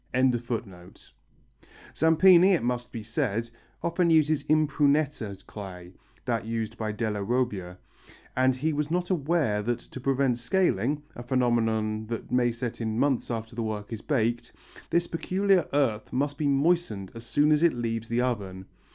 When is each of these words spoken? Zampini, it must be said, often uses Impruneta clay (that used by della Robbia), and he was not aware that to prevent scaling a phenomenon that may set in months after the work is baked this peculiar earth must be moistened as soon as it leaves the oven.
Zampini, 1.95 2.53
it 2.55 2.63
must 2.63 2.91
be 2.91 3.03
said, 3.03 3.51
often 3.83 4.09
uses 4.09 4.43
Impruneta 4.45 5.37
clay 5.45 5.93
(that 6.25 6.43
used 6.43 6.75
by 6.75 6.91
della 6.91 7.21
Robbia), 7.23 7.77
and 8.35 8.55
he 8.55 8.73
was 8.73 8.89
not 8.89 9.11
aware 9.11 9.61
that 9.61 9.77
to 9.77 9.99
prevent 10.01 10.39
scaling 10.39 11.03
a 11.15 11.21
phenomenon 11.21 12.07
that 12.07 12.31
may 12.31 12.51
set 12.51 12.81
in 12.81 12.97
months 12.97 13.29
after 13.29 13.55
the 13.55 13.61
work 13.61 13.93
is 13.93 14.01
baked 14.01 14.51
this 14.89 15.05
peculiar 15.05 15.67
earth 15.71 16.11
must 16.11 16.35
be 16.39 16.47
moistened 16.47 17.11
as 17.13 17.23
soon 17.23 17.51
as 17.51 17.61
it 17.61 17.73
leaves 17.75 18.09
the 18.09 18.21
oven. 18.21 18.65